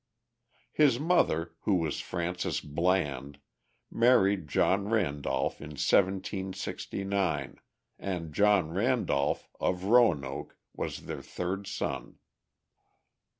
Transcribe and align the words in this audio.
His 0.71 0.99
mother, 0.99 1.53
who 1.59 1.75
was 1.75 1.99
Frances 1.99 2.59
Bland, 2.59 3.37
married 3.91 4.47
John 4.47 4.89
Randolph 4.89 5.61
in 5.61 5.67
1769, 5.77 7.59
and 7.99 8.33
John 8.33 8.71
Randolph, 8.71 9.47
of 9.59 9.83
Roanoke, 9.83 10.57
was 10.73 11.03
their 11.05 11.21
third 11.21 11.67
son. 11.67 12.17